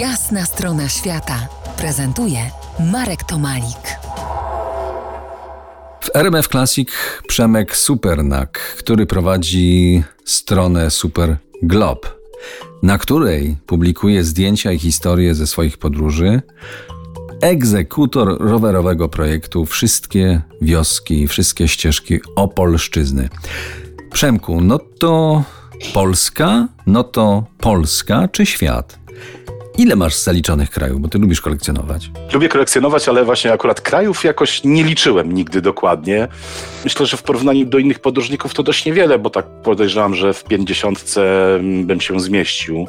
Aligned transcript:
Jasna 0.00 0.44
strona 0.44 0.88
świata 0.88 1.48
prezentuje 1.76 2.38
Marek 2.92 3.24
Tomalik. 3.24 3.98
W 6.00 6.10
RMF 6.14 6.48
Classic 6.48 6.88
Przemek 7.28 7.76
Supernak, 7.76 8.58
który 8.78 9.06
prowadzi 9.06 10.02
stronę 10.24 10.90
Super 10.90 11.36
Glob, 11.62 12.16
na 12.82 12.98
której 12.98 13.56
publikuje 13.66 14.24
zdjęcia 14.24 14.72
i 14.72 14.78
historie 14.78 15.34
ze 15.34 15.46
swoich 15.46 15.78
podróży. 15.78 16.42
Egzekutor 17.42 18.38
rowerowego 18.40 19.08
projektu 19.08 19.66
Wszystkie 19.66 20.42
wioski, 20.62 21.28
wszystkie 21.28 21.68
ścieżki 21.68 22.20
Opolszczyzny. 22.36 23.28
Przemku, 24.12 24.60
no 24.60 24.78
to 24.78 25.44
Polska, 25.94 26.68
no 26.86 27.04
to 27.04 27.44
Polska 27.58 28.28
czy 28.28 28.46
świat? 28.46 29.05
Ile 29.78 29.96
masz 29.96 30.14
zaliczonych 30.14 30.70
krajów, 30.70 31.00
bo 31.00 31.08
ty 31.08 31.18
lubisz 31.18 31.40
kolekcjonować? 31.40 32.10
Lubię 32.32 32.48
kolekcjonować, 32.48 33.08
ale 33.08 33.24
właśnie 33.24 33.52
akurat 33.52 33.80
krajów 33.80 34.24
jakoś 34.24 34.64
nie 34.64 34.84
liczyłem 34.84 35.32
nigdy 35.32 35.62
dokładnie. 35.62 36.28
Myślę, 36.84 37.06
że 37.06 37.16
w 37.16 37.22
porównaniu 37.22 37.66
do 37.66 37.78
innych 37.78 37.98
podróżników 37.98 38.54
to 38.54 38.62
dość 38.62 38.84
niewiele, 38.84 39.18
bo 39.18 39.30
tak 39.30 39.46
podejrzewam, 39.46 40.14
że 40.14 40.34
w 40.34 40.44
pięćdziesiątce 40.44 41.22
bym 41.84 42.00
się 42.00 42.20
zmieścił 42.20 42.86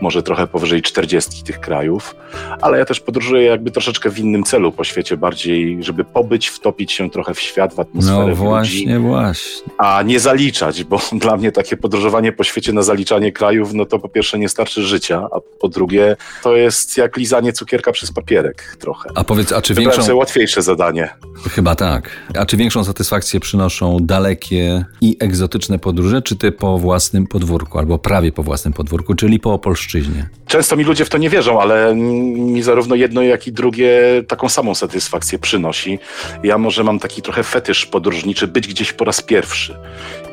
może 0.00 0.22
trochę 0.22 0.46
powyżej 0.46 0.82
40 0.82 1.42
tych 1.44 1.60
krajów, 1.60 2.16
ale 2.60 2.78
ja 2.78 2.84
też 2.84 3.00
podróżuję 3.00 3.42
jakby 3.42 3.70
troszeczkę 3.70 4.10
w 4.10 4.18
innym 4.18 4.44
celu 4.44 4.72
po 4.72 4.84
świecie, 4.84 5.16
bardziej, 5.16 5.84
żeby 5.84 6.04
pobyć, 6.04 6.48
wtopić 6.48 6.92
się 6.92 7.10
trochę 7.10 7.34
w 7.34 7.40
świat, 7.40 7.74
w 7.74 7.80
atmosferę. 7.80 8.26
No 8.26 8.34
właśnie, 8.34 8.94
ludzi, 8.94 9.08
właśnie. 9.08 9.72
A 9.78 10.02
nie 10.02 10.20
zaliczać, 10.20 10.84
bo 10.84 11.00
dla 11.12 11.36
mnie 11.36 11.52
takie 11.52 11.76
podróżowanie 11.76 12.32
po 12.32 12.44
świecie 12.44 12.72
na 12.72 12.82
zaliczanie 12.82 13.32
krajów, 13.32 13.74
no 13.74 13.84
to 13.84 13.98
po 13.98 14.08
pierwsze 14.08 14.38
nie 14.38 14.48
starczy 14.48 14.82
życia, 14.82 15.28
a 15.32 15.40
po 15.60 15.68
drugie 15.68 16.16
to 16.42 16.56
jest 16.56 16.96
jak 16.96 17.16
lizanie 17.16 17.52
cukierka 17.52 17.92
przez 17.92 18.12
papierek 18.12 18.76
trochę. 18.80 19.10
A 19.14 19.24
powiedz, 19.24 19.52
a 19.52 19.62
czy 19.62 19.74
Wybrałem 19.74 20.00
większą... 20.00 20.16
łatwiejsze 20.16 20.62
zadanie. 20.62 21.08
Chyba 21.50 21.74
tak. 21.74 22.10
A 22.38 22.46
czy 22.46 22.56
większą 22.56 22.84
satysfakcję 22.84 23.40
przynoszą 23.40 23.96
dalekie 24.00 24.84
i 25.00 25.16
egzotyczne 25.20 25.78
podróże, 25.78 26.22
czy 26.22 26.36
ty 26.36 26.52
po 26.52 26.78
własnym 26.78 27.26
podwórku, 27.26 27.78
albo 27.78 27.98
prawie 27.98 28.32
po 28.32 28.42
własnym 28.42 28.72
podwórku, 28.74 29.14
czyli 29.14 29.40
po 29.40 29.52
Opolszczyźnie? 29.52 30.28
Często 30.48 30.76
mi 30.76 30.84
ludzie 30.84 31.04
w 31.04 31.08
to 31.08 31.18
nie 31.18 31.30
wierzą, 31.30 31.60
ale 31.60 31.94
mi 31.94 32.62
zarówno 32.62 32.94
jedno, 32.94 33.22
jak 33.22 33.46
i 33.46 33.52
drugie 33.52 34.00
taką 34.28 34.48
samą 34.48 34.74
satysfakcję 34.74 35.38
przynosi. 35.38 35.98
Ja 36.42 36.58
może 36.58 36.84
mam 36.84 36.98
taki 36.98 37.22
trochę 37.22 37.42
fetysz 37.42 37.86
podróżniczy, 37.86 38.46
być 38.46 38.68
gdzieś 38.68 38.92
po 38.92 39.04
raz 39.04 39.20
pierwszy. 39.20 39.78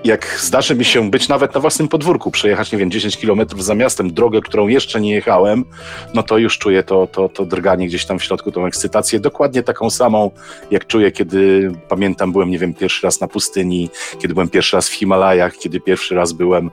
Jak 0.03 0.37
zdarzy 0.39 0.75
mi 0.75 0.85
się 0.85 1.09
być 1.11 1.27
nawet 1.27 1.55
na 1.55 1.61
własnym 1.61 1.87
podwórku, 1.87 2.31
przejechać, 2.31 2.71
nie 2.71 2.77
wiem, 2.77 2.91
10 2.91 3.17
kilometrów 3.17 3.63
za 3.63 3.75
miastem, 3.75 4.13
drogę, 4.13 4.41
którą 4.41 4.67
jeszcze 4.67 5.01
nie 5.01 5.13
jechałem, 5.13 5.65
no 6.13 6.23
to 6.23 6.37
już 6.37 6.57
czuję 6.57 6.83
to, 6.83 7.07
to, 7.07 7.29
to 7.29 7.45
drganie 7.45 7.87
gdzieś 7.87 8.05
tam 8.05 8.19
w 8.19 8.23
środku, 8.23 8.51
tą 8.51 8.65
ekscytację, 8.65 9.19
dokładnie 9.19 9.63
taką 9.63 9.89
samą, 9.89 10.31
jak 10.71 10.87
czuję, 10.87 11.11
kiedy 11.11 11.71
pamiętam, 11.89 12.31
byłem, 12.31 12.51
nie 12.51 12.59
wiem, 12.59 12.73
pierwszy 12.73 13.05
raz 13.05 13.21
na 13.21 13.27
pustyni, 13.27 13.89
kiedy 14.19 14.33
byłem 14.33 14.49
pierwszy 14.49 14.75
raz 14.75 14.89
w 14.89 14.93
Himalajach, 14.93 15.57
kiedy 15.57 15.79
pierwszy 15.79 16.15
raz 16.15 16.33
byłem 16.33 16.71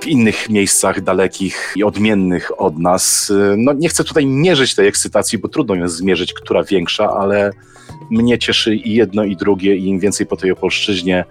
w 0.00 0.06
innych 0.06 0.50
miejscach 0.50 1.00
dalekich 1.00 1.72
i 1.76 1.84
odmiennych 1.84 2.60
od 2.60 2.77
nas. 2.78 3.32
No 3.56 3.72
nie 3.72 3.88
chcę 3.88 4.04
tutaj 4.04 4.26
mierzyć 4.26 4.74
tej 4.74 4.88
ekscytacji, 4.88 5.38
bo 5.38 5.48
trudno 5.48 5.74
jest 5.74 5.96
zmierzyć, 5.96 6.32
która 6.32 6.64
większa, 6.64 7.10
ale 7.10 7.52
mnie 8.10 8.38
cieszy 8.38 8.74
i 8.74 8.94
jedno, 8.94 9.24
i 9.24 9.36
drugie, 9.36 9.76
i 9.76 9.88
im 9.88 9.98
więcej 9.98 10.26
po 10.26 10.36
tej 10.36 10.50
Opolszczyźnie 10.50 11.24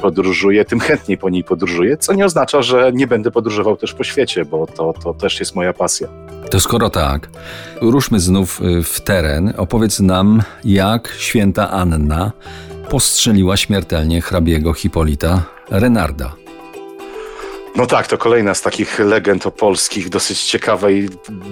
podróżuję, 0.00 0.64
tym 0.64 0.80
chętniej 0.80 1.18
po 1.18 1.30
niej 1.30 1.44
podróżuję, 1.44 1.96
co 1.96 2.12
nie 2.12 2.24
oznacza, 2.24 2.62
że 2.62 2.92
nie 2.94 3.06
będę 3.06 3.30
podróżował 3.30 3.76
też 3.76 3.94
po 3.94 4.04
świecie, 4.04 4.44
bo 4.44 4.66
to, 4.66 4.94
to 5.02 5.14
też 5.14 5.40
jest 5.40 5.54
moja 5.54 5.72
pasja. 5.72 6.08
To 6.50 6.60
skoro 6.60 6.90
tak, 6.90 7.28
ruszmy 7.80 8.20
znów 8.20 8.60
y, 8.62 8.82
w 8.82 9.00
teren. 9.00 9.52
Opowiedz 9.56 10.00
nam, 10.00 10.42
jak 10.64 11.14
święta 11.18 11.70
Anna 11.70 12.32
postrzeliła 12.90 13.56
śmiertelnie 13.56 14.20
hrabiego 14.20 14.72
Hipolita 14.72 15.42
Renarda. 15.70 16.39
No 17.76 17.86
tak, 17.86 18.06
to 18.06 18.18
kolejna 18.18 18.54
z 18.54 18.62
takich 18.62 18.98
legend 18.98 19.46
opolskich, 19.46 20.08
dosyć 20.08 20.44
ciekawa 20.44 20.90
i 20.90 21.08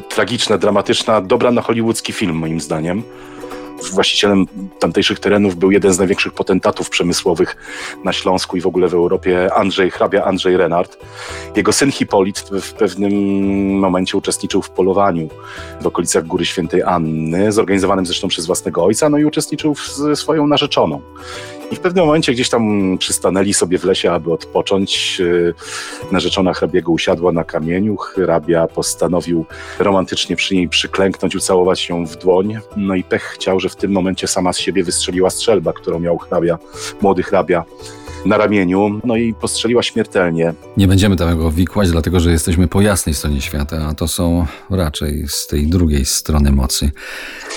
tragiczna, 0.08 0.58
dramatyczna, 0.58 1.20
dobra 1.20 1.50
na 1.50 1.62
hollywoodzki 1.62 2.12
film 2.12 2.36
moim 2.36 2.60
zdaniem. 2.60 3.02
Właścicielem 3.92 4.46
tamtejszych 4.78 5.20
terenów 5.20 5.56
był 5.56 5.70
jeden 5.70 5.92
z 5.92 5.98
największych 5.98 6.32
potentatów 6.32 6.90
przemysłowych 6.90 7.56
na 8.04 8.12
Śląsku 8.12 8.56
i 8.56 8.60
w 8.60 8.66
ogóle 8.66 8.88
w 8.88 8.94
Europie, 8.94 9.54
Andrzej, 9.54 9.90
hrabia 9.90 10.24
Andrzej 10.24 10.56
Renard. 10.56 10.98
Jego 11.56 11.72
syn 11.72 11.92
Hipolit 11.92 12.38
w 12.62 12.72
pewnym 12.72 13.12
momencie 13.78 14.18
uczestniczył 14.18 14.62
w 14.62 14.70
polowaniu 14.70 15.28
w 15.80 15.86
okolicach 15.86 16.26
Góry 16.26 16.46
Świętej 16.46 16.82
Anny, 16.82 17.52
zorganizowanym 17.52 18.06
zresztą 18.06 18.28
przez 18.28 18.46
własnego 18.46 18.84
ojca, 18.84 19.08
no 19.08 19.18
i 19.18 19.24
uczestniczył 19.24 19.74
ze 19.94 20.16
swoją 20.16 20.46
narzeczoną. 20.46 21.00
I 21.70 21.76
w 21.76 21.80
pewnym 21.80 22.06
momencie 22.06 22.32
gdzieś 22.32 22.48
tam 22.48 22.96
przystanęli 22.98 23.54
sobie 23.54 23.78
w 23.78 23.84
lesie, 23.84 24.12
aby 24.12 24.32
odpocząć. 24.32 25.22
Narzeczona 26.12 26.54
hrabiego 26.54 26.92
usiadła 26.92 27.32
na 27.32 27.44
kamieniu. 27.44 27.96
Hrabia 27.96 28.66
postanowił 28.66 29.44
romantycznie 29.78 30.36
przy 30.36 30.54
niej 30.54 30.68
przyklęknąć, 30.68 31.36
ucałować 31.36 31.88
ją 31.88 32.06
w 32.06 32.16
dłoń. 32.16 32.58
No 32.76 32.94
i 32.94 33.04
pech 33.04 33.22
chciał, 33.22 33.60
że 33.60 33.68
w 33.68 33.76
tym 33.76 33.92
momencie 33.92 34.26
sama 34.26 34.52
z 34.52 34.58
siebie 34.58 34.84
wystrzeliła 34.84 35.30
strzelba, 35.30 35.72
którą 35.72 36.00
miał 36.00 36.18
hrabia, 36.18 36.58
młody 37.00 37.22
hrabia 37.22 37.64
na 38.26 38.36
ramieniu, 38.36 39.00
no 39.04 39.16
i 39.16 39.34
postrzeliła 39.34 39.82
śmiertelnie. 39.82 40.54
Nie 40.76 40.88
będziemy 40.88 41.16
tego 41.16 41.50
wikłać, 41.50 41.90
dlatego 41.90 42.20
że 42.20 42.30
jesteśmy 42.30 42.68
po 42.68 42.80
jasnej 42.80 43.14
stronie 43.14 43.40
świata, 43.40 43.86
a 43.90 43.94
to 43.94 44.08
są 44.08 44.46
raczej 44.70 45.24
z 45.28 45.46
tej 45.46 45.66
drugiej 45.66 46.04
strony 46.04 46.52
mocy 46.52 46.90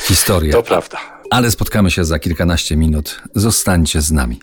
historie. 0.04 0.52
To 0.52 0.64
prawda. 0.64 0.98
Ale 1.32 1.52
spotkamy 1.52 1.92
się 1.92 2.06
za 2.06 2.20
kilkanaście 2.20 2.78
minut. 2.78 3.22
Zostańcie 3.36 4.02
z 4.02 4.12
nami. 4.12 4.40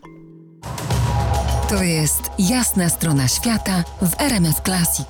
To 1.69 1.83
jest 1.83 2.23
jasna 2.39 2.89
strona 2.89 3.29
świata 3.29 3.85
w 4.03 4.21
RMS 4.21 4.57
Classic. 4.65 5.07